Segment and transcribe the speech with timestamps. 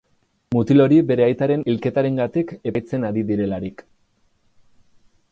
[0.53, 3.85] Mutil hori bere aitaren hilketarengatik epaitzen ari direlarik.